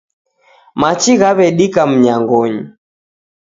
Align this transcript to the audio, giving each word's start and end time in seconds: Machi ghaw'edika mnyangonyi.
Machi 0.81 1.13
ghaw'edika 1.19 1.83
mnyangonyi. 1.89 2.61